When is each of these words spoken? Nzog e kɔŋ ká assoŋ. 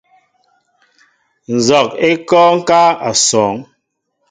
Nzog 1.55 1.89
e 2.07 2.09
kɔŋ 2.29 2.53
ká 2.67 2.81
assoŋ. 3.09 3.53